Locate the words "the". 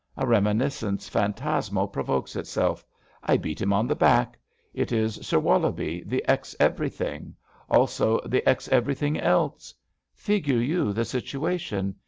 3.85-3.93, 6.09-6.27, 8.25-8.41, 10.91-11.05